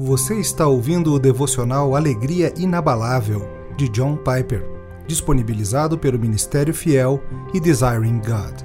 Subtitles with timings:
[0.00, 4.64] Você está ouvindo o devocional Alegria Inabalável, de John Piper,
[5.08, 7.20] disponibilizado pelo Ministério Fiel
[7.52, 8.62] e Desiring God.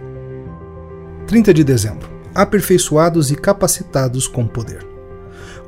[1.25, 2.07] 30 de dezembro.
[2.35, 4.85] Aperfeiçoados e capacitados com poder.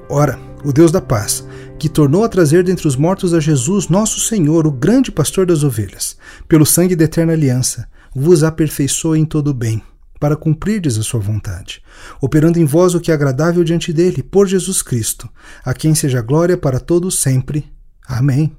[0.07, 1.43] Ora, o Deus da paz,
[1.79, 5.63] que tornou a trazer dentre os mortos a Jesus, nosso Senhor, o grande pastor das
[5.63, 6.15] ovelhas,
[6.47, 9.81] pelo sangue da eterna aliança, vos aperfeiçoe em todo o bem
[10.25, 11.83] para cumprirdes a sua vontade,
[12.19, 15.29] operando em vós o que é agradável diante dele, por Jesus Cristo,
[15.63, 17.71] a quem seja glória para todos sempre.
[18.07, 18.51] Amém.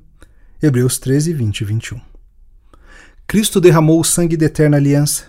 [0.62, 2.00] Hebreus 13, 20 e 21.
[3.26, 5.24] Cristo derramou o sangue da eterna aliança.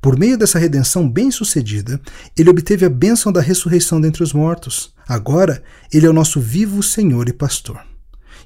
[0.00, 2.00] Por meio dessa redenção bem-sucedida,
[2.36, 4.92] ele obteve a bênção da ressurreição dentre os mortos.
[5.06, 7.80] Agora, ele é o nosso vivo Senhor e Pastor.